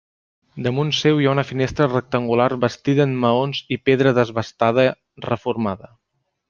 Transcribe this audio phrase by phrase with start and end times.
[0.67, 4.91] Damunt seu hi ha una finestra rectangular bastida en maons i pedra desbastada,
[5.33, 5.97] reformada.